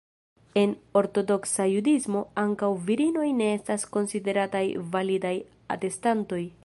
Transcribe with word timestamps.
En 0.59 0.71
Ortodoksa 1.01 1.67
Judismo, 1.71 2.23
ankaŭ 2.45 2.69
virinoj 2.87 3.29
ne 3.43 3.51
estas 3.59 3.85
konsiderataj 3.97 4.63
validaj 4.97 5.35
atestantoj. 5.77 6.43